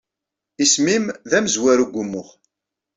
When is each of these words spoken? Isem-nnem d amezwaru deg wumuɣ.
Isem-nnem 0.63 1.05
d 1.29 1.31
amezwaru 1.37 1.85
deg 1.87 1.95
wumuɣ. 1.97 2.27